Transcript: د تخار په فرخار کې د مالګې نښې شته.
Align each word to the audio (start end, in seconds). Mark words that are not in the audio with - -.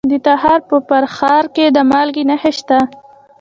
د 0.11 0.13
تخار 0.27 0.59
په 0.69 0.77
فرخار 0.87 1.43
کې 1.55 1.65
د 1.75 1.77
مالګې 1.91 2.23
نښې 2.29 2.51
شته. 2.57 2.79